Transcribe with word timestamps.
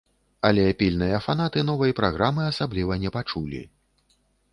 Але 0.47 0.63
пільныя 0.79 1.19
фанаты 1.25 1.63
новай 1.67 1.91
праграмы 1.99 2.47
асабліва 2.53 2.93
не 3.05 3.09
пачулі. 3.19 3.61